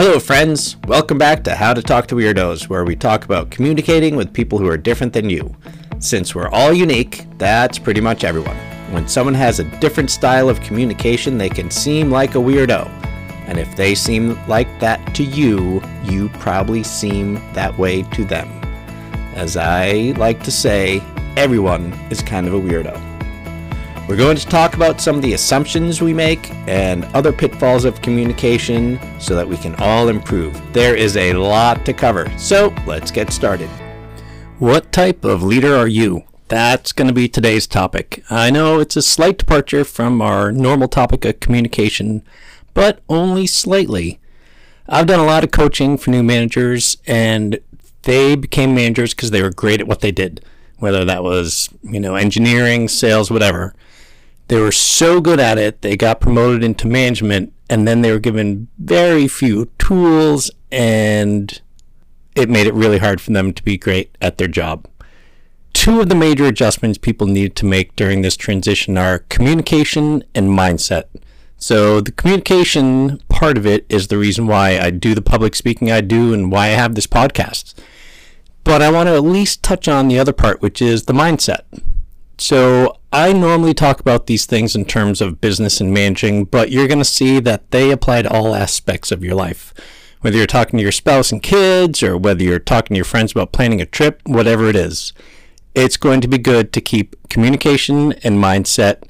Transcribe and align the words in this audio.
Hello, 0.00 0.20
friends. 0.20 0.76
Welcome 0.86 1.18
back 1.18 1.42
to 1.42 1.56
How 1.56 1.74
to 1.74 1.82
Talk 1.82 2.06
to 2.06 2.14
Weirdos, 2.14 2.68
where 2.68 2.84
we 2.84 2.94
talk 2.94 3.24
about 3.24 3.50
communicating 3.50 4.14
with 4.14 4.32
people 4.32 4.56
who 4.56 4.68
are 4.68 4.76
different 4.76 5.12
than 5.12 5.28
you. 5.28 5.56
Since 5.98 6.36
we're 6.36 6.46
all 6.50 6.72
unique, 6.72 7.26
that's 7.36 7.80
pretty 7.80 8.00
much 8.00 8.22
everyone. 8.22 8.54
When 8.92 9.08
someone 9.08 9.34
has 9.34 9.58
a 9.58 9.64
different 9.80 10.12
style 10.12 10.48
of 10.48 10.60
communication, 10.60 11.36
they 11.36 11.48
can 11.48 11.68
seem 11.68 12.12
like 12.12 12.36
a 12.36 12.38
weirdo. 12.38 12.86
And 13.48 13.58
if 13.58 13.74
they 13.74 13.96
seem 13.96 14.38
like 14.46 14.68
that 14.78 15.16
to 15.16 15.24
you, 15.24 15.82
you 16.04 16.28
probably 16.34 16.84
seem 16.84 17.34
that 17.54 17.76
way 17.76 18.04
to 18.04 18.24
them. 18.24 18.48
As 19.34 19.56
I 19.56 20.14
like 20.16 20.44
to 20.44 20.52
say, 20.52 21.02
everyone 21.36 21.92
is 22.08 22.22
kind 22.22 22.46
of 22.46 22.54
a 22.54 22.60
weirdo. 22.60 23.07
We're 24.08 24.16
going 24.16 24.38
to 24.38 24.46
talk 24.46 24.72
about 24.72 25.02
some 25.02 25.16
of 25.16 25.22
the 25.22 25.34
assumptions 25.34 26.00
we 26.00 26.14
make 26.14 26.50
and 26.66 27.04
other 27.14 27.30
pitfalls 27.30 27.84
of 27.84 28.00
communication 28.00 28.98
so 29.20 29.34
that 29.34 29.46
we 29.46 29.58
can 29.58 29.74
all 29.74 30.08
improve. 30.08 30.58
There 30.72 30.96
is 30.96 31.18
a 31.18 31.34
lot 31.34 31.84
to 31.84 31.92
cover, 31.92 32.32
so 32.38 32.74
let's 32.86 33.10
get 33.10 33.30
started. 33.30 33.68
What 34.60 34.92
type 34.92 35.26
of 35.26 35.42
leader 35.42 35.76
are 35.76 35.86
you? 35.86 36.24
That's 36.48 36.92
going 36.92 37.08
to 37.08 37.12
be 37.12 37.28
today's 37.28 37.66
topic. 37.66 38.24
I 38.30 38.48
know 38.48 38.80
it's 38.80 38.96
a 38.96 39.02
slight 39.02 39.36
departure 39.36 39.84
from 39.84 40.22
our 40.22 40.52
normal 40.52 40.88
topic 40.88 41.26
of 41.26 41.40
communication, 41.40 42.22
but 42.72 43.02
only 43.10 43.46
slightly. 43.46 44.20
I've 44.88 45.06
done 45.06 45.20
a 45.20 45.26
lot 45.26 45.44
of 45.44 45.50
coaching 45.50 45.98
for 45.98 46.08
new 46.10 46.22
managers, 46.22 46.96
and 47.06 47.60
they 48.04 48.36
became 48.36 48.74
managers 48.74 49.12
because 49.12 49.32
they 49.32 49.42
were 49.42 49.50
great 49.50 49.82
at 49.82 49.86
what 49.86 50.00
they 50.00 50.12
did, 50.12 50.42
whether 50.78 51.04
that 51.04 51.22
was, 51.22 51.68
you 51.82 52.00
know, 52.00 52.14
engineering, 52.14 52.88
sales, 52.88 53.30
whatever. 53.30 53.74
They 54.48 54.58
were 54.58 54.72
so 54.72 55.20
good 55.20 55.40
at 55.40 55.58
it, 55.58 55.82
they 55.82 55.96
got 55.96 56.20
promoted 56.20 56.64
into 56.64 56.86
management, 56.86 57.52
and 57.68 57.86
then 57.86 58.00
they 58.00 58.10
were 58.10 58.18
given 58.18 58.68
very 58.78 59.28
few 59.28 59.66
tools, 59.78 60.50
and 60.72 61.60
it 62.34 62.48
made 62.48 62.66
it 62.66 62.74
really 62.74 62.98
hard 62.98 63.20
for 63.20 63.32
them 63.32 63.52
to 63.52 63.62
be 63.62 63.76
great 63.76 64.16
at 64.22 64.38
their 64.38 64.48
job. 64.48 64.88
Two 65.74 66.00
of 66.00 66.08
the 66.08 66.14
major 66.14 66.46
adjustments 66.46 66.98
people 66.98 67.26
need 67.26 67.54
to 67.56 67.66
make 67.66 67.94
during 67.94 68.22
this 68.22 68.36
transition 68.36 68.96
are 68.96 69.20
communication 69.28 70.24
and 70.34 70.48
mindset. 70.48 71.04
So, 71.58 72.00
the 72.00 72.12
communication 72.12 73.20
part 73.28 73.58
of 73.58 73.66
it 73.66 73.84
is 73.88 74.08
the 74.08 74.16
reason 74.16 74.46
why 74.46 74.78
I 74.78 74.90
do 74.90 75.14
the 75.14 75.22
public 75.22 75.56
speaking 75.56 75.90
I 75.90 76.00
do 76.00 76.32
and 76.32 76.50
why 76.52 76.66
I 76.66 76.70
have 76.70 76.94
this 76.94 77.06
podcast. 77.06 77.74
But 78.64 78.80
I 78.80 78.90
want 78.90 79.08
to 79.08 79.14
at 79.14 79.24
least 79.24 79.62
touch 79.62 79.88
on 79.88 80.08
the 80.08 80.18
other 80.18 80.32
part, 80.32 80.62
which 80.62 80.80
is 80.80 81.04
the 81.04 81.12
mindset. 81.12 81.62
So 82.38 82.96
I 83.12 83.32
normally 83.32 83.74
talk 83.74 83.98
about 84.00 84.26
these 84.26 84.46
things 84.46 84.76
in 84.76 84.84
terms 84.84 85.20
of 85.20 85.40
business 85.40 85.80
and 85.80 85.92
managing, 85.92 86.44
but 86.44 86.70
you're 86.70 86.86
going 86.86 87.00
to 87.00 87.04
see 87.04 87.40
that 87.40 87.70
they 87.72 87.90
apply 87.90 88.22
to 88.22 88.32
all 88.32 88.54
aspects 88.54 89.10
of 89.10 89.24
your 89.24 89.34
life. 89.34 89.74
Whether 90.20 90.36
you're 90.36 90.46
talking 90.46 90.78
to 90.78 90.82
your 90.82 90.92
spouse 90.92 91.32
and 91.32 91.42
kids, 91.42 92.02
or 92.02 92.16
whether 92.16 92.42
you're 92.42 92.58
talking 92.60 92.94
to 92.94 92.98
your 92.98 93.04
friends 93.04 93.32
about 93.32 93.52
planning 93.52 93.80
a 93.80 93.86
trip, 93.86 94.20
whatever 94.24 94.68
it 94.68 94.76
is, 94.76 95.12
it's 95.74 95.96
going 95.96 96.20
to 96.20 96.28
be 96.28 96.38
good 96.38 96.72
to 96.72 96.80
keep 96.80 97.16
communication 97.28 98.12
and 98.24 98.42
mindset 98.42 99.02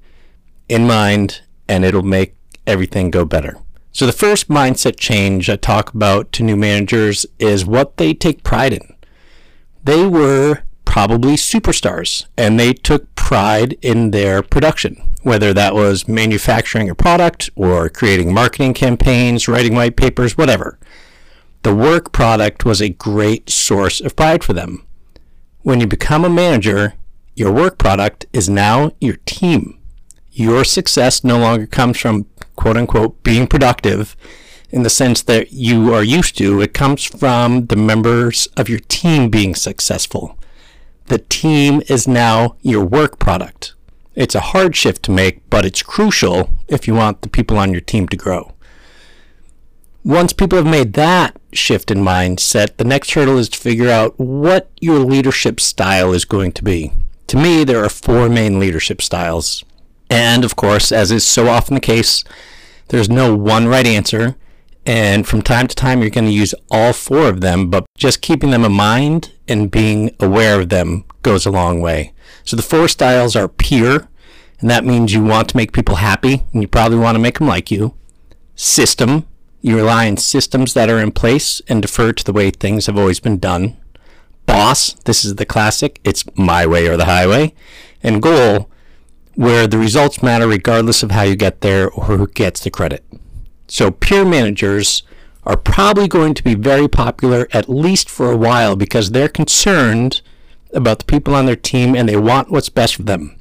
in 0.69 0.87
mind, 0.87 1.43
and 1.69 1.85
it'll 1.85 2.03
make 2.03 2.35
everything 2.67 3.11
go 3.11 3.25
better. 3.25 3.57
So, 3.93 4.07
the 4.07 4.13
first 4.13 4.49
mindset 4.49 4.99
change 4.99 5.49
I 5.49 5.57
talk 5.57 5.95
about 5.95 6.31
to 6.33 6.43
new 6.43 6.57
managers 6.57 7.27
is 7.39 7.65
what 7.65 7.97
they 7.97 8.13
take 8.13 8.43
pride 8.43 8.75
in. 8.75 8.95
They 9.83 10.07
were 10.07 10.63
probably 10.99 11.35
superstars 11.35 12.27
and 12.37 12.59
they 12.59 12.73
took 12.73 13.15
pride 13.15 13.79
in 13.83 14.11
their 14.11 14.43
production, 14.43 15.01
whether 15.23 15.55
that 15.55 15.73
was 15.73 16.09
manufacturing 16.09 16.91
a 16.91 16.95
product 16.95 17.49
or 17.55 17.89
creating 17.89 18.35
marketing 18.35 18.75
campaigns, 18.75 19.47
writing 19.47 19.77
white 19.77 19.97
papers, 19.97 20.37
whatever. 20.37 20.77
The 21.63 21.73
work 21.73 22.11
product 22.11 22.65
was 22.65 22.81
a 22.81 22.89
great 22.89 23.49
source 23.49 24.01
of 24.01 24.17
pride 24.17 24.43
for 24.43 24.55
them. 24.55 24.85
When 25.63 25.79
you 25.79 25.87
become 25.87 26.25
a 26.25 26.29
manager, 26.29 26.95
your 27.37 27.53
work 27.53 27.79
product 27.79 28.27
is 28.33 28.49
now 28.49 28.91
your 29.01 29.19
team. 29.25 29.79
Your 30.33 30.65
success 30.65 31.23
no 31.23 31.39
longer 31.39 31.69
comes 31.69 32.01
from 32.01 32.27
quote 32.57 32.77
unquote 32.77 33.23
being 33.23 33.47
productive 33.47 34.17
in 34.71 34.83
the 34.83 34.91
sense 34.91 35.23
that 35.23 35.53
you 35.53 35.95
are 35.95 36.03
used 36.03 36.37
to. 36.39 36.61
It 36.61 36.75
comes 36.75 37.05
from 37.05 37.67
the 37.67 37.77
members 37.77 38.49
of 38.57 38.69
your 38.69 38.81
team 38.81 39.31
being 39.31 39.55
successful 39.55 40.35
the 41.09 41.19
team 41.19 41.83
is 41.89 42.07
now 42.07 42.57
your 42.63 42.85
work 42.85 43.19
product. 43.19 43.75
It's 44.15 44.35
a 44.35 44.41
hard 44.41 44.75
shift 44.77 45.03
to 45.05 45.11
make, 45.11 45.49
but 45.49 45.65
it's 45.65 45.83
crucial 45.83 46.51
if 46.67 46.87
you 46.87 46.95
want 46.95 47.23
the 47.23 47.29
people 47.29 47.59
on 47.59 47.73
your 47.73 47.81
team 47.81 48.09
to 48.09 48.17
grow. 48.17 48.53
Once 50.05 50.33
people 50.33 50.57
have 50.57 50.67
made 50.67 50.95
that 50.95 51.37
shift 51.53 51.91
in 51.91 51.99
mindset, 51.99 52.77
the 52.77 52.85
next 52.85 53.13
hurdle 53.13 53.39
is 53.39 53.49
to 53.49 53.59
figure 53.59 53.91
out 53.91 54.19
what 54.19 54.71
your 54.81 55.01
leadership 55.01 55.61
style 55.61 56.13
is 56.13 56.25
going 56.25 56.53
to 56.53 56.65
be. 56.65 56.93
To 57.29 57.37
me, 57.37 57.63
there 57.65 57.85
are 57.85 57.91
four 57.91 58.29
main 58.29 58.59
leadership 58.59 59.03
styles. 59.03 59.65
And 60.09 60.45
of 60.45 60.57
course, 60.57 60.91
as 60.91 61.11
is 61.11 61.27
so 61.27 61.49
often 61.49 61.75
the 61.75 61.81
case, 61.81 62.25
there's 62.89 63.11
no 63.11 63.37
one 63.37 63.69
right 63.69 63.87
answer. 63.87 64.37
And 64.87 65.27
from 65.27 65.43
time 65.43 65.67
to 65.67 65.75
time, 65.75 66.01
you're 66.01 66.11
going 66.11 66.25
to 66.27 66.33
use 66.33 66.55
all 66.71 66.93
four 66.93 67.29
of 67.29 67.41
them, 67.41 67.69
but 67.69 67.85
just 67.97 68.23
keeping 68.23 68.51
them 68.51 68.65
in 68.65 68.73
mind 68.73 69.33
and 69.47 69.71
being 69.71 70.15
aware 70.19 70.61
of 70.61 70.71
them 70.71 71.05
goes 71.23 71.45
a 71.45 71.51
long 71.51 71.81
way. 71.81 72.13
So 72.45 72.57
the 72.57 72.63
four 72.63 72.89
styles 72.89 73.37
are 73.37 73.49
peer, 73.49 74.09
and 74.61 74.71
that 74.71 74.85
means 74.85 75.13
you 75.13 75.23
want 75.23 75.51
to 75.51 75.57
make 75.57 75.73
people 75.73 75.97
happy, 75.97 76.45
and 76.53 76.63
you 76.63 76.69
probably 76.69 76.99
want 76.99 77.17
to 77.17 77.21
make 77.21 77.39
them 77.39 77.49
like 77.49 77.71
you. 77.71 77.95
System, 78.55 79.27
you 79.61 79.77
rely 79.77 80.09
on 80.09 80.17
systems 80.17 80.73
that 80.75 80.89
are 80.89 80.99
in 80.99 81.13
place 81.13 81.61
and 81.69 81.83
defer 81.83 82.13
to 82.13 82.25
the 82.25 82.33
way 82.33 82.51
things 82.51 82.87
have 82.87 82.97
always 82.97 83.21
been 83.21 83.39
done. 83.39 83.77
Boss, 84.47 84.95
this 85.05 85.25
is 85.25 85.35
the 85.35 85.45
classic, 85.45 86.01
it's 86.05 86.25
my 86.37 86.67
way 86.67 86.89
or 86.89 86.97
the 86.97 87.05
highway. 87.05 87.53
And 88.03 88.23
goal, 88.23 88.71
where 89.35 89.67
the 89.67 89.79
results 89.79 90.23
matter 90.23 90.49
regardless 90.49 91.03
of 91.03 91.11
how 91.11 91.23
you 91.23 91.37
get 91.37 91.61
there 91.61 91.91
or 91.91 92.05
who 92.05 92.27
gets 92.29 92.61
the 92.61 92.71
credit. 92.71 93.05
So 93.69 93.91
peer 93.91 94.25
managers 94.25 95.03
are 95.45 95.57
probably 95.57 96.09
going 96.09 96.35
to 96.35 96.43
be 96.43 96.55
very 96.55 96.89
popular 96.89 97.49
at 97.53 97.69
least 97.69 98.11
for 98.11 98.33
a 98.33 98.37
while 98.37 98.77
because 98.77 99.11
they're 99.11 99.29
concerned 99.29 100.21
about 100.75 100.99
the 100.99 101.05
people 101.05 101.35
on 101.35 101.47
their 101.47 101.57
team 101.57 101.95
and 101.95 102.09
they 102.09 102.17
want 102.17 102.51
what's 102.51 102.69
best 102.69 102.97
for 102.97 103.03
them, 103.03 103.39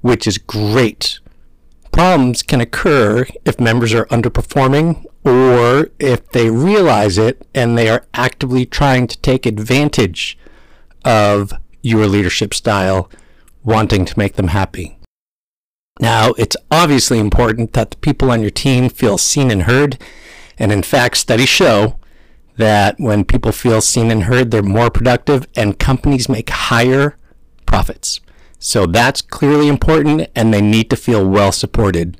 which 0.00 0.26
is 0.26 0.38
great. 0.38 1.18
Problems 1.90 2.42
can 2.42 2.60
occur 2.60 3.26
if 3.44 3.58
members 3.58 3.92
are 3.92 4.06
underperforming 4.06 5.04
or 5.24 5.90
if 5.98 6.28
they 6.30 6.50
realize 6.50 7.18
it 7.18 7.46
and 7.54 7.76
they 7.76 7.88
are 7.88 8.06
actively 8.14 8.64
trying 8.64 9.06
to 9.08 9.18
take 9.18 9.44
advantage 9.44 10.38
of 11.04 11.52
your 11.82 12.06
leadership 12.06 12.54
style, 12.54 13.10
wanting 13.64 14.04
to 14.04 14.18
make 14.18 14.36
them 14.36 14.48
happy. 14.48 14.99
Now, 16.00 16.30
it's 16.38 16.56
obviously 16.70 17.18
important 17.18 17.74
that 17.74 17.90
the 17.90 17.96
people 17.98 18.30
on 18.30 18.40
your 18.40 18.50
team 18.50 18.88
feel 18.88 19.18
seen 19.18 19.50
and 19.50 19.64
heard. 19.64 19.98
And 20.58 20.72
in 20.72 20.82
fact, 20.82 21.18
studies 21.18 21.50
show 21.50 21.98
that 22.56 22.98
when 22.98 23.24
people 23.24 23.52
feel 23.52 23.82
seen 23.82 24.10
and 24.10 24.24
heard, 24.24 24.50
they're 24.50 24.62
more 24.62 24.90
productive 24.90 25.46
and 25.56 25.78
companies 25.78 26.28
make 26.28 26.48
higher 26.48 27.16
profits. 27.66 28.20
So 28.58 28.86
that's 28.86 29.20
clearly 29.20 29.68
important 29.68 30.28
and 30.34 30.52
they 30.52 30.62
need 30.62 30.88
to 30.90 30.96
feel 30.96 31.26
well 31.28 31.52
supported. 31.52 32.18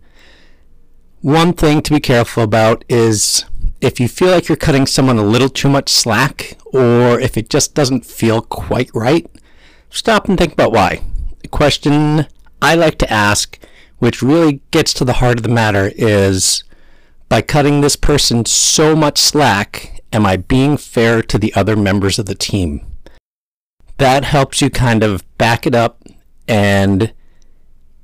One 1.23 1.55
thing 1.55 1.81
to 1.83 1.93
be 1.93 2.01
careful 2.01 2.43
about 2.43 2.85
is 2.89 3.47
if 3.81 3.99
you 3.99 4.09
feel 4.09 4.31
like 4.31 4.49
you're 4.49 4.57
cutting 4.57 4.87
someone 4.87 5.19
a 5.19 5.23
little 5.23 5.49
too 5.49 5.71
much 5.71 5.89
slack 5.89 6.59
or 6.67 7.19
if 7.19 7.39
it 7.39 7.49
just 7.49 7.75
doesn't 7.75 8.05
feel 8.05 8.43
quite 8.43 8.91
right, 8.95 9.31
stop 9.89 10.29
and 10.29 10.37
think 10.37 10.53
about 10.53 10.73
why. 10.73 11.03
The 11.41 11.49
question 11.49 12.27
I 12.61 12.75
like 12.75 12.99
to 12.99 13.11
ask 13.11 13.59
which 14.01 14.23
really 14.23 14.61
gets 14.73 14.93
to 14.95 15.05
the 15.05 15.15
heart 15.15 15.39
of 15.39 15.45
the 15.45 15.49
matter 15.49 15.93
is 15.95 16.65
by 17.29 17.41
cutting 17.41 17.81
this 17.81 17.95
person 17.95 18.45
so 18.45 18.97
much 18.97 19.17
slack, 19.17 20.03
am 20.13 20.27
I 20.27 20.37
being 20.37 20.77
fair 20.77 21.23
to 21.23 21.39
the 21.39 21.55
other 21.55 21.77
members 21.77 22.19
of 22.19 22.27
the 22.27 22.35
team? 22.35 22.85
That 23.99 24.25
helps 24.25 24.61
you 24.61 24.71
kind 24.71 25.05
of 25.05 25.23
back 25.39 25.67
it 25.67 25.75
up, 25.75 26.03
and 26.49 27.13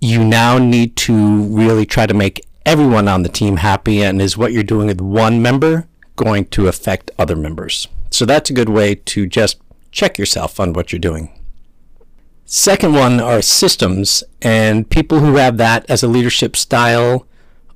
you 0.01 0.23
now 0.23 0.59
need 0.59 0.95
to 0.97 1.43
really 1.43 1.87
try 1.87 2.07
to 2.07 2.15
make 2.15 2.45
everyone 2.65 3.09
on 3.09 3.23
the 3.23 3.29
team 3.29 3.57
happy. 3.57 4.03
And 4.03 4.21
is 4.21 4.37
what 4.37 4.53
you're 4.53 4.63
doing 4.63 4.89
with 4.89 5.01
one 5.01 5.41
member 5.41 5.89
going 6.15 6.45
to 6.47 6.69
affect 6.69 7.11
other 7.19 7.35
members? 7.35 7.89
So 8.11 8.27
that's 8.27 8.51
a 8.51 8.55
good 8.55 8.69
way 8.69 8.95
to 8.95 9.27
just 9.27 9.59
check 9.91 10.19
yourself 10.19 10.61
on 10.61 10.75
what 10.75 10.93
you're 10.93 11.01
doing. 11.01 11.33
Second 12.49 12.95
one 12.95 13.19
are 13.19 13.43
systems, 13.43 14.23
and 14.41 14.89
people 14.89 15.19
who 15.19 15.35
have 15.35 15.57
that 15.57 15.85
as 15.91 16.05
a 16.05 16.09
leadership 16.09 16.55
style 16.57 17.27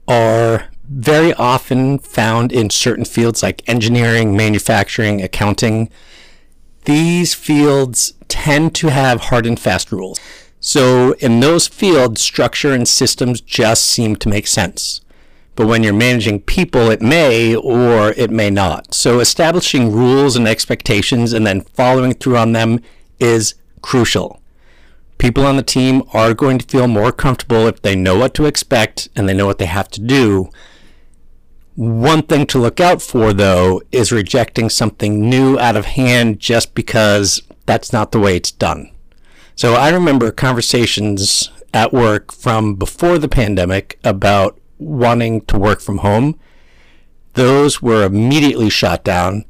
are 0.07 0.69
very 0.89 1.35
often 1.35 1.99
found 1.99 2.53
in 2.53 2.71
certain 2.71 3.05
fields 3.05 3.43
like 3.43 3.69
engineering, 3.69 4.37
manufacturing, 4.37 5.21
accounting. 5.21 5.91
These 6.85 7.35
fields 7.35 8.15
tend 8.29 8.77
to 8.77 8.89
have 8.89 9.23
hard 9.23 9.45
and 9.45 9.59
fast 9.59 9.91
rules. 9.91 10.21
So, 10.61 11.15
in 11.15 11.41
those 11.41 11.67
fields, 11.67 12.23
structure 12.23 12.73
and 12.73 12.87
systems 12.87 13.41
just 13.41 13.85
seem 13.87 14.15
to 14.17 14.29
make 14.29 14.47
sense. 14.47 15.01
But 15.57 15.67
when 15.67 15.83
you're 15.83 15.93
managing 15.93 16.43
people, 16.43 16.91
it 16.91 17.03
may 17.03 17.57
or 17.57 18.13
it 18.13 18.31
may 18.31 18.51
not. 18.51 18.95
So 18.95 19.19
establishing 19.19 19.93
rules 19.93 20.37
and 20.37 20.47
expectations 20.47 21.33
and 21.33 21.47
then 21.47 21.63
following 21.63 22.15
through 22.15 22.37
on 22.37 22.53
them 22.53 22.81
is 23.19 23.55
crucial. 23.83 24.40
People 25.21 25.45
on 25.45 25.57
the 25.59 25.63
team 25.63 26.03
are 26.15 26.33
going 26.33 26.57
to 26.57 26.67
feel 26.67 26.89
more 26.89 27.13
comfortable 27.13 27.67
if 27.67 27.83
they 27.83 27.95
know 27.95 28.19
what 28.19 28.33
to 28.35 28.47
expect 28.47 29.11
and 29.15 29.29
they 29.29 29.35
know 29.35 29.45
what 29.45 29.59
they 29.59 29.67
have 29.67 29.89
to 29.91 30.01
do. 30.01 30.49
One 31.77 32.23
thing 32.23 32.47
to 32.47 32.59
look 32.59 32.81
out 32.81 33.03
for, 33.03 33.35
though, 33.35 33.83
is 33.93 34.11
rejecting 34.11 34.71
something 34.71 35.29
new 35.29 35.59
out 35.59 35.77
of 35.77 35.85
hand 35.85 36.41
just 36.41 36.75
because 36.75 37.43
that's 37.67 37.93
not 37.93 38.13
the 38.13 38.19
way 38.19 38.35
it's 38.35 38.51
done. 38.51 38.91
So 39.55 39.75
I 39.75 39.91
remember 39.91 40.33
conversations 40.33 41.51
at 41.75 41.93
work 41.93 42.33
from 42.33 42.75
before 42.75 43.19
the 43.19 43.29
pandemic 43.29 43.99
about 44.03 44.59
wanting 44.79 45.43
to 45.43 45.59
work 45.59 45.83
from 45.83 45.99
home, 45.99 46.41
those 47.35 47.83
were 47.83 48.05
immediately 48.05 48.71
shot 48.71 49.05
down. 49.05 49.45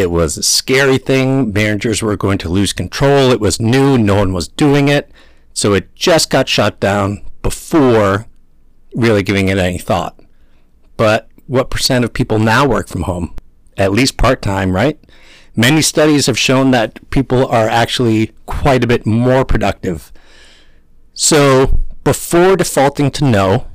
It 0.00 0.10
was 0.10 0.38
a 0.38 0.42
scary 0.42 0.98
thing. 0.98 1.52
Managers 1.52 2.02
were 2.02 2.16
going 2.16 2.38
to 2.38 2.48
lose 2.48 2.72
control. 2.72 3.30
It 3.30 3.40
was 3.40 3.60
new. 3.60 3.98
No 3.98 4.16
one 4.16 4.32
was 4.32 4.48
doing 4.48 4.88
it. 4.88 5.10
So 5.52 5.74
it 5.74 5.94
just 5.94 6.30
got 6.30 6.48
shut 6.48 6.80
down 6.80 7.24
before 7.42 8.26
really 8.94 9.22
giving 9.22 9.48
it 9.48 9.58
any 9.58 9.78
thought. 9.78 10.18
But 10.96 11.28
what 11.46 11.70
percent 11.70 12.04
of 12.04 12.12
people 12.12 12.38
now 12.38 12.66
work 12.66 12.88
from 12.88 13.02
home? 13.02 13.34
At 13.76 13.92
least 13.92 14.16
part 14.16 14.42
time, 14.42 14.72
right? 14.74 14.98
Many 15.56 15.82
studies 15.82 16.26
have 16.26 16.38
shown 16.38 16.70
that 16.70 17.10
people 17.10 17.46
are 17.46 17.68
actually 17.68 18.32
quite 18.46 18.84
a 18.84 18.86
bit 18.86 19.04
more 19.04 19.44
productive. 19.44 20.12
So 21.12 21.78
before 22.04 22.56
defaulting 22.56 23.10
to 23.12 23.24
no, 23.24 23.66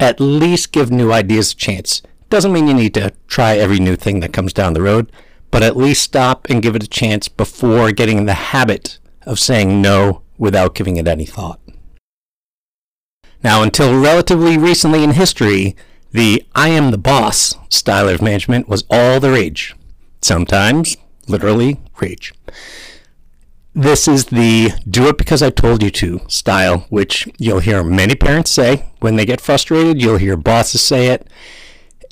at 0.00 0.20
least 0.20 0.72
give 0.72 0.90
new 0.90 1.12
ideas 1.12 1.52
a 1.52 1.56
chance. 1.56 2.02
Doesn't 2.30 2.52
mean 2.52 2.66
you 2.66 2.74
need 2.74 2.94
to 2.94 3.12
try 3.28 3.56
every 3.56 3.78
new 3.78 3.96
thing 3.96 4.20
that 4.20 4.32
comes 4.32 4.52
down 4.52 4.72
the 4.72 4.82
road, 4.82 5.10
but 5.54 5.62
at 5.62 5.76
least 5.76 6.02
stop 6.02 6.50
and 6.50 6.64
give 6.64 6.74
it 6.74 6.82
a 6.82 6.88
chance 6.88 7.28
before 7.28 7.92
getting 7.92 8.18
in 8.18 8.26
the 8.26 8.34
habit 8.34 8.98
of 9.22 9.38
saying 9.38 9.80
no 9.80 10.20
without 10.36 10.74
giving 10.74 10.96
it 10.96 11.06
any 11.06 11.24
thought. 11.24 11.60
Now, 13.44 13.62
until 13.62 14.00
relatively 14.00 14.58
recently 14.58 15.04
in 15.04 15.12
history, 15.12 15.76
the 16.10 16.44
I 16.56 16.70
am 16.70 16.90
the 16.90 16.98
boss 16.98 17.54
style 17.68 18.08
of 18.08 18.20
management 18.20 18.68
was 18.68 18.82
all 18.90 19.20
the 19.20 19.30
rage. 19.30 19.76
Sometimes, 20.20 20.96
literally, 21.28 21.80
rage. 22.00 22.34
This 23.76 24.08
is 24.08 24.24
the 24.24 24.72
do 24.90 25.06
it 25.06 25.18
because 25.18 25.40
I 25.40 25.50
told 25.50 25.84
you 25.84 25.90
to 25.92 26.20
style, 26.26 26.78
which 26.88 27.28
you'll 27.38 27.60
hear 27.60 27.84
many 27.84 28.16
parents 28.16 28.50
say 28.50 28.86
when 28.98 29.14
they 29.14 29.24
get 29.24 29.40
frustrated. 29.40 30.02
You'll 30.02 30.16
hear 30.16 30.36
bosses 30.36 30.80
say 30.80 31.10
it. 31.10 31.28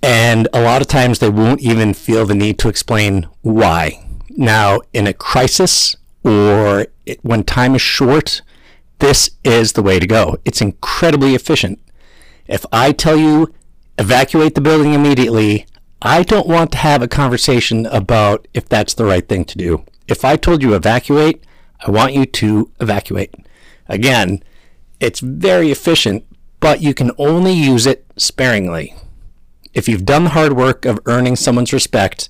And 0.03 0.49
a 0.53 0.61
lot 0.61 0.83
of 0.83 0.89
times 0.89 1.19
they 1.19 1.29
won't 1.29 1.61
even 1.61 1.95
feel 1.95 2.27
the 2.27 2.35
need 2.35 2.59
to 2.59 2.69
explain 2.69 3.29
why. 3.43 4.05
Now, 4.31 4.81
in 4.93 5.07
a 5.07 5.13
crisis 5.13 5.95
or 6.25 6.87
when 7.23 7.45
time 7.45 7.75
is 7.75 7.83
short, 7.83 8.43
this 8.99 9.31
is 9.45 9.73
the 9.73 9.83
way 9.83 9.99
to 9.99 10.07
go. 10.07 10.39
It's 10.45 10.61
incredibly 10.61 11.35
efficient. 11.35 11.81
If 12.47 12.65
I 12.73 12.93
tell 12.93 13.17
you 13.17 13.55
evacuate 13.99 14.55
the 14.55 14.61
building 14.61 14.95
immediately, 14.95 15.67
I 16.01 16.25
don't 16.25 16.49
want 16.49 16.73
to 16.73 16.79
have 16.79 17.03
a 17.03 17.09
conversation 17.09 17.87
about 17.87 18.49
if 18.55 18.69
that's 18.69 18.95
the 18.95 19.05
right 19.05 19.29
thing 19.29 19.45
to 19.45 19.59
do. 19.59 19.85
If 20.09 20.25
I 20.25 20.37
told 20.37 20.63
you 20.63 20.75
evacuate, 20.75 21.45
I 21.81 21.91
want 21.91 22.15
you 22.15 22.27
to 22.27 22.71
evacuate. 22.81 23.35
Again, 23.89 24.43
it's 24.99 25.21
very 25.21 25.71
efficient, 25.71 26.25
but 26.59 26.81
you 26.81 26.95
can 26.95 27.13
only 27.19 27.53
use 27.53 27.87
it 27.87 28.05
sparingly. 28.17 28.95
If 29.75 29.89
you've 29.89 30.05
done 30.05 30.25
the 30.25 30.31
hard 30.31 30.55
work 30.55 30.85
of 30.85 31.01
earning 31.07 31.37
someone's 31.37 31.73
respect, 31.73 32.29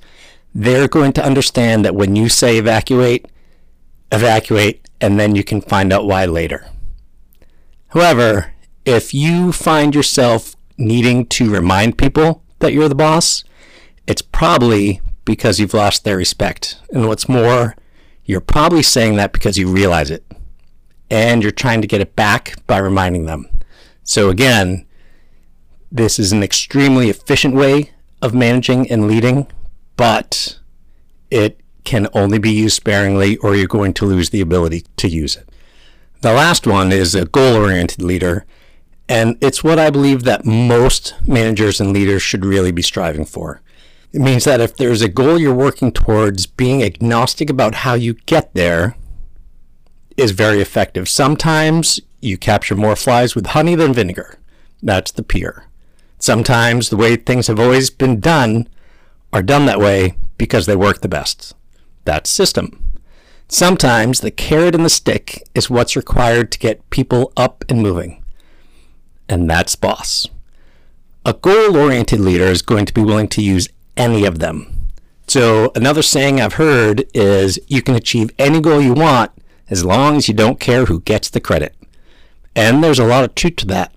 they're 0.55 0.89
going 0.89 1.13
to 1.15 1.25
understand 1.25 1.85
that 1.85 1.95
when 1.95 2.15
you 2.15 2.29
say 2.29 2.59
evacuate, 2.59 3.27
evacuate, 4.11 4.89
and 5.01 5.19
then 5.19 5.35
you 5.35 5.43
can 5.43 5.61
find 5.61 5.93
out 5.93 6.07
why 6.07 6.25
later. 6.25 6.69
However, 7.89 8.53
if 8.85 9.13
you 9.13 9.53
find 9.53 9.95
yourself 9.95 10.57
needing 10.79 11.27
to 11.27 11.51
remind 11.51 11.99
people 11.99 12.43
that 12.61 12.73
you're 12.73 12.89
the 12.89 12.95
boss, 12.95 13.45
it's 14.07 14.23
probably 14.23 15.01
because 15.25 15.59
you've 15.59 15.75
lost 15.75 16.05
their 16.05 16.17
respect. 16.17 16.79
And 16.91 17.07
what's 17.09 17.29
more, 17.29 17.77
you're 18.25 18.41
probably 18.41 18.83
saying 18.83 19.17
that 19.17 19.33
because 19.33 19.59
you 19.59 19.69
realize 19.69 20.11
it 20.11 20.25
and 21.11 21.43
you're 21.43 21.53
trying 21.53 21.83
to 21.83 21.87
get 21.87 22.01
it 22.01 22.17
back 22.17 22.55
by 22.67 22.79
reminding 22.79 23.27
them. 23.27 23.49
So, 24.03 24.31
again, 24.31 24.87
this 25.93 26.19
is 26.19 26.33
an 26.33 26.43
extremely 26.43 27.11
efficient 27.11 27.55
way 27.55 27.91
of 28.23 28.35
managing 28.35 28.91
and 28.91 29.07
leading, 29.07 29.47
but 29.97 30.59
it 31.31 31.61
can 31.85 32.09
only 32.15 32.39
be 32.39 32.51
used 32.51 32.77
sparingly 32.77 33.37
or 33.39 33.55
you're 33.55 33.67
going 33.67 33.93
to 33.93 34.07
lose 34.07 34.31
the 34.31 34.41
ability 34.41 34.87
to 34.97 35.09
use 35.09 35.37
it. 35.37 35.49
The 36.23 36.33
last 36.33 36.67
one 36.67 36.93
is 36.93 37.15
a 37.15 37.27
goal 37.27 37.57
oriented 37.57 38.01
leader, 38.01 38.47
and 39.07 39.37
it's 39.43 39.63
what 39.63 39.79
I 39.79 39.91
believe 39.91 40.23
that 40.23 40.47
most 40.47 41.15
managers 41.27 41.79
and 41.79 41.93
leaders 41.93 42.23
should 42.23 42.45
really 42.45 42.73
be 42.73 42.81
striving 42.81 43.27
for. 43.27 43.61
It 44.13 44.21
means 44.21 44.45
that 44.45 44.61
if 44.61 44.77
there's 44.77 45.03
a 45.03 45.09
goal 45.09 45.39
you're 45.39 45.53
working 45.53 45.93
towards, 45.93 46.47
being 46.47 46.83
agnostic 46.83 47.51
about 47.51 47.77
how 47.77 47.95
you 47.95 48.15
get 48.15 48.55
there 48.55 48.97
is 50.17 50.31
very 50.31 50.61
effective. 50.61 51.09
Sometimes 51.09 52.01
you 52.21 52.39
capture 52.39 52.77
more 52.77 52.97
flies 52.97 53.35
with 53.35 53.47
honey 53.47 53.75
than 53.75 53.93
vinegar. 53.93 54.39
That's 54.83 55.11
the 55.11 55.23
peer. 55.23 55.67
Sometimes 56.23 56.89
the 56.89 56.97
way 56.97 57.17
things 57.17 57.49
have 57.49 57.59
always 57.59 57.91
been 57.91 58.21
done 58.21 58.69
are 59.33 59.43
done 59.43 59.67
that 59.67 59.81
way 59.81 60.15
because 60.39 60.67
they 60.67 60.77
work 60.77 61.01
the 61.01 61.09
best. 61.09 61.53
That's 62.05 62.31
system. 62.31 62.93
Sometimes 63.49 64.21
the 64.21 64.31
carrot 64.31 64.77
and 64.77 64.85
the 64.85 64.89
stick 64.89 65.43
is 65.53 65.69
what's 65.69 65.97
required 65.97 66.53
to 66.53 66.61
get 66.61 66.89
people 66.91 67.33
up 67.37 67.65
and 67.69 67.83
moving. 67.83 68.23
And 69.29 69.51
that's 69.51 69.75
boss. 69.75 70.29
A 71.27 71.33
goal 71.33 71.77
oriented 71.77 72.21
leader 72.21 72.45
is 72.45 72.63
going 72.63 72.87
to 72.87 72.95
be 72.95 73.03
willing 73.03 73.27
to 73.27 73.43
use 73.43 73.69
any 73.97 74.25
of 74.25 74.39
them. 74.39 74.91
So, 75.27 75.73
another 75.75 76.03
saying 76.03 76.41
I've 76.41 76.55
heard 76.55 77.05
is 77.15 77.59
you 77.67 77.83
can 77.83 77.97
achieve 77.97 78.31
any 78.39 78.61
goal 78.61 78.81
you 78.81 78.95
want 78.95 79.33
as 79.69 79.85
long 79.85 80.19
as 80.19 80.29
you 80.29 80.35
don't 80.35 80.61
care 80.61 80.85
who 80.85 81.01
gets 81.01 81.29
the 81.29 81.41
credit. 81.41 81.75
And 82.55 82.85
there's 82.85 83.01
a 83.01 83.05
lot 83.05 83.25
of 83.25 83.35
truth 83.35 83.57
to 83.57 83.67
that. 83.67 83.93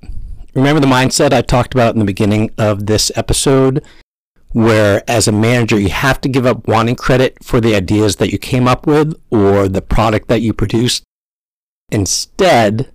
Remember 0.55 0.79
the 0.79 0.87
mindset 0.87 1.33
I 1.33 1.41
talked 1.41 1.73
about 1.73 1.93
in 1.93 1.99
the 1.99 2.05
beginning 2.05 2.49
of 2.57 2.85
this 2.85 3.11
episode, 3.15 3.83
where 4.53 5.03
as 5.07 5.27
a 5.27 5.33
manager, 5.33 5.77
you 5.77 5.89
have 5.89 6.21
to 6.21 6.29
give 6.29 6.45
up 6.45 6.67
wanting 6.67 6.95
credit 6.95 7.43
for 7.43 7.59
the 7.59 7.75
ideas 7.75 8.15
that 8.15 8.31
you 8.31 8.37
came 8.37 8.67
up 8.67 8.87
with 8.87 9.13
or 9.29 9.67
the 9.67 9.81
product 9.81 10.29
that 10.29 10.41
you 10.41 10.53
produced. 10.53 11.03
Instead, 11.91 12.91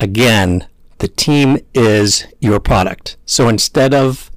again, 0.00 0.66
the 0.98 1.08
team 1.08 1.58
is 1.72 2.26
your 2.40 2.58
product. 2.58 3.16
So 3.24 3.48
instead 3.48 3.94
of 3.94 4.30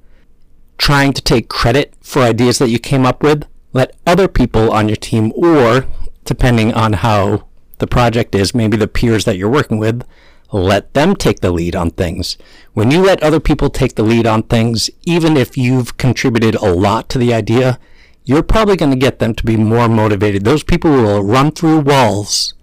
trying 0.80 1.12
to 1.12 1.20
take 1.20 1.50
credit 1.50 1.94
for 2.00 2.22
ideas 2.22 2.58
that 2.58 2.70
you 2.70 2.78
came 2.78 3.04
up 3.04 3.22
with. 3.22 3.46
Let 3.74 3.94
other 4.06 4.28
people 4.28 4.72
on 4.72 4.88
your 4.88 4.96
team, 4.96 5.30
or 5.36 5.84
depending 6.24 6.72
on 6.72 6.94
how 6.94 7.46
the 7.78 7.86
project 7.86 8.34
is, 8.34 8.54
maybe 8.54 8.78
the 8.78 8.88
peers 8.88 9.26
that 9.26 9.36
you're 9.36 9.50
working 9.50 9.78
with, 9.78 10.04
let 10.52 10.94
them 10.94 11.14
take 11.14 11.40
the 11.40 11.50
lead 11.50 11.76
on 11.76 11.90
things. 11.90 12.36
When 12.72 12.90
you 12.90 13.02
let 13.02 13.22
other 13.22 13.40
people 13.40 13.70
take 13.70 13.94
the 13.94 14.02
lead 14.02 14.26
on 14.26 14.42
things, 14.42 14.90
even 15.04 15.36
if 15.36 15.56
you've 15.56 15.96
contributed 15.96 16.54
a 16.56 16.72
lot 16.72 17.08
to 17.10 17.18
the 17.18 17.32
idea, 17.32 17.78
you're 18.24 18.42
probably 18.42 18.76
going 18.76 18.92
to 18.92 18.96
get 18.96 19.18
them 19.18 19.34
to 19.34 19.44
be 19.44 19.56
more 19.56 19.88
motivated. 19.88 20.44
Those 20.44 20.62
people 20.62 20.90
will 20.90 21.22
run 21.22 21.50
through 21.52 21.80
walls 21.80 22.54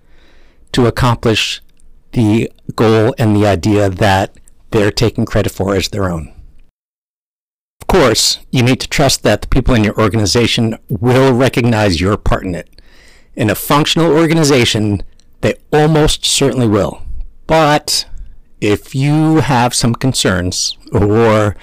to 0.72 0.86
accomplish 0.86 1.62
the 2.12 2.52
goal 2.76 3.14
and 3.18 3.36
the 3.36 3.46
idea 3.46 3.90
that 3.90 4.36
they're 4.72 4.92
taking 4.92 5.26
credit 5.26 5.52
for 5.52 5.76
as 5.76 5.90
their 5.90 6.10
own. 6.10 6.34
Of 7.82 7.88
course, 7.88 8.40
you 8.52 8.64
need 8.64 8.82
to 8.82 8.90
trust 8.90 9.24
that 9.24 9.42
the 9.42 9.48
people 9.48 9.74
in 9.74 9.84
your 9.84 10.00
organization 10.00 10.78
will 10.90 11.34
recognize 11.34 12.02
your 12.02 12.18
part 12.18 12.44
in 12.44 12.54
it. 12.54 12.70
In 13.36 13.50
a 13.50 13.56
functional 13.56 14.12
organization, 14.12 15.04
they 15.42 15.56
almost 15.72 16.26
certainly 16.26 16.68
will. 16.68 17.02
But 17.48 18.06
if 18.62 18.94
you 18.94 19.38
have 19.38 19.74
some 19.74 19.96
concerns 19.96 20.78
or 20.92 21.56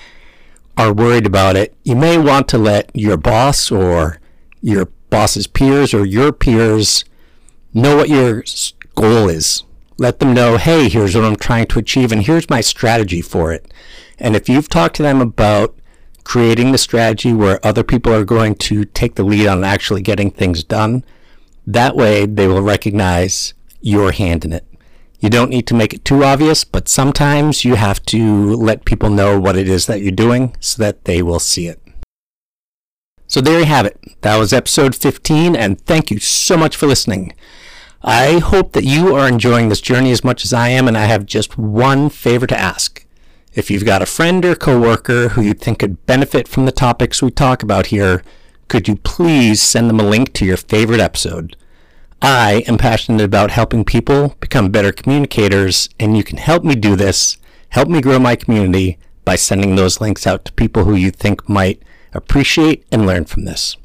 are 0.77 0.93
worried 0.93 1.27
about 1.27 1.57
it, 1.57 1.77
you 1.85 1.95
may 1.95 2.19
want 2.19 2.49
to 2.49 2.59
let 2.59 2.91
your 2.95 3.17
boss 3.17 3.71
or 3.71 4.19
your 4.61 4.87
boss's 5.11 5.47
peers 5.47 5.95
or 5.95 6.05
your 6.05 6.33
peers 6.33 7.05
know 7.73 7.97
what 7.97 8.09
your 8.09 8.43
goal 8.95 9.29
is. 9.29 9.63
Let 9.97 10.19
them 10.19 10.35
know, 10.35 10.57
hey, 10.57 10.89
here's 10.89 11.15
what 11.15 11.25
I'm 11.25 11.37
trying 11.37 11.67
to 11.67 11.79
achieve 11.79 12.11
and 12.11 12.23
here's 12.23 12.51
my 12.51 12.61
strategy 12.61 13.21
for 13.21 13.53
it. 13.53 13.73
And 14.19 14.35
if 14.35 14.49
you've 14.49 14.69
talked 14.69 14.97
to 14.97 15.03
them 15.03 15.21
about 15.21 15.77
creating 16.25 16.73
the 16.73 16.79
strategy 16.79 17.33
where 17.33 17.65
other 17.65 17.85
people 17.85 18.13
are 18.13 18.25
going 18.25 18.55
to 18.55 18.85
take 18.85 19.15
the 19.15 19.23
lead 19.23 19.47
on 19.47 19.63
actually 19.63 20.03
getting 20.03 20.31
things 20.31 20.65
done. 20.65 21.05
That 21.67 21.95
way, 21.95 22.27
they 22.27 22.49
will 22.49 22.63
recognize 22.63 23.55
your 23.81 24.13
hand 24.13 24.45
in 24.45 24.53
it. 24.53 24.67
You 25.25 25.31
don't 25.31 25.49
need 25.49 25.67
to 25.69 25.75
make 25.75 25.95
it 25.95 26.05
too 26.05 26.23
obvious, 26.23 26.65
but 26.65 26.87
sometimes 26.87 27.65
you 27.65 27.77
have 27.77 28.05
to 28.13 28.55
let 28.57 28.85
people 28.85 29.09
know 29.09 29.41
what 29.41 29.57
it 29.57 29.71
is 29.71 29.87
that 29.87 30.03
you're 30.03 30.13
doing 30.13 30.55
so 30.61 30.83
that 30.83 31.07
they 31.07 31.23
will 31.23 31.39
see 31.39 31.67
it. 31.67 31.81
So 33.27 33.41
there 33.41 33.59
you 33.59 33.65
have 33.65 33.87
it. 33.87 33.99
That 34.21 34.37
was 34.37 34.53
episode 34.53 34.95
15, 34.95 35.57
and 35.57 35.81
thank 35.81 36.11
you 36.11 36.19
so 36.19 36.59
much 36.59 36.77
for 36.77 36.87
listening. 36.87 37.33
I 38.03 38.39
hope 38.39 38.73
that 38.73 38.85
you 38.85 39.17
are 39.17 39.27
enjoying 39.27 39.71
this 39.71 39.81
journey 39.81 40.11
as 40.11 40.25
much 40.25 40.45
as 40.45 40.53
I 40.53 40.69
am, 40.69 40.87
and 40.87 40.99
I 40.99 41.07
have 41.07 41.25
just 41.25 41.57
one 41.57 42.11
favor 42.11 42.47
to 42.47 42.61
ask. 42.61 43.07
If 43.55 43.71
you've 43.71 43.87
got 43.87 44.03
a 44.03 44.07
friend 44.07 44.45
or 44.45 44.55
coworker 44.55 45.31
who 45.31 45.41
you 45.41 45.55
think 45.55 45.79
could 45.79 46.05
benefit 46.05 46.47
from 46.47 46.67
the 46.67 46.71
topics 46.71 47.23
we 47.23 47.31
talk 47.31 47.63
about 47.63 47.87
here, 47.87 48.23
could 48.69 48.89
you 48.89 48.97
please 48.97 49.63
send 49.63 49.89
them 49.89 50.01
a 50.01 50.07
link 50.07 50.35
to 50.35 50.45
your 50.45 50.59
favorite 50.59 51.01
episode? 51.01 51.57
I 52.27 52.65
am 52.67 52.79
passionate 52.79 53.21
about 53.21 53.51
helping 53.51 53.85
people 53.85 54.35
become 54.41 54.71
better 54.71 54.93
communicators, 54.93 55.91
and 56.01 56.17
you 56.17 56.25
can 56.25 56.39
help 56.39 56.65
me 56.65 56.75
do 56.75 56.97
this, 56.97 57.37
help 57.69 57.87
me 57.87 58.01
grow 58.01 58.19
my 58.19 58.35
community 58.35 58.97
by 59.27 59.37
sending 59.37 59.77
those 59.77 60.01
links 60.01 60.27
out 60.27 60.47
to 60.47 60.53
people 60.55 60.85
who 60.85 60.95
you 60.95 61.11
think 61.11 61.47
might 61.51 61.83
appreciate 62.15 62.87
and 62.91 63.05
learn 63.05 63.27
from 63.27 63.45
this. 63.45 63.77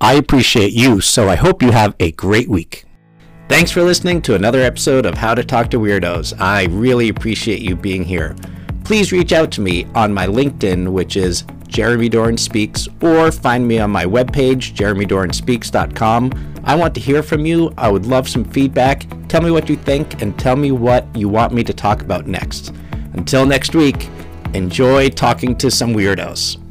I 0.00 0.14
appreciate 0.14 0.72
you, 0.72 1.02
so 1.02 1.28
I 1.28 1.34
hope 1.34 1.60
you 1.60 1.72
have 1.72 1.94
a 2.00 2.12
great 2.12 2.48
week. 2.48 2.86
Thanks 3.50 3.70
for 3.70 3.82
listening 3.82 4.22
to 4.22 4.36
another 4.36 4.62
episode 4.62 5.04
of 5.04 5.18
How 5.18 5.34
to 5.34 5.44
Talk 5.44 5.68
to 5.72 5.78
Weirdos. 5.78 6.40
I 6.40 6.68
really 6.70 7.10
appreciate 7.10 7.60
you 7.60 7.76
being 7.76 8.04
here. 8.04 8.34
Please 8.84 9.12
reach 9.12 9.34
out 9.34 9.50
to 9.50 9.60
me 9.60 9.84
on 9.94 10.14
my 10.14 10.26
LinkedIn, 10.26 10.92
which 10.92 11.18
is 11.18 11.44
Jeremy 11.72 12.08
Doran 12.08 12.36
Speaks, 12.36 12.86
or 13.00 13.32
find 13.32 13.66
me 13.66 13.78
on 13.78 13.90
my 13.90 14.04
webpage, 14.04 14.74
jeremydoranspeaks.com. 14.74 16.60
I 16.64 16.74
want 16.76 16.94
to 16.94 17.00
hear 17.00 17.22
from 17.22 17.44
you. 17.44 17.72
I 17.76 17.90
would 17.90 18.06
love 18.06 18.28
some 18.28 18.44
feedback. 18.44 19.06
Tell 19.28 19.40
me 19.40 19.50
what 19.50 19.68
you 19.68 19.76
think 19.76 20.22
and 20.22 20.38
tell 20.38 20.54
me 20.54 20.70
what 20.70 21.04
you 21.16 21.28
want 21.28 21.52
me 21.52 21.64
to 21.64 21.72
talk 21.72 22.02
about 22.02 22.26
next. 22.26 22.72
Until 23.14 23.46
next 23.46 23.74
week, 23.74 24.08
enjoy 24.54 25.08
talking 25.08 25.56
to 25.56 25.70
some 25.70 25.94
weirdos. 25.94 26.61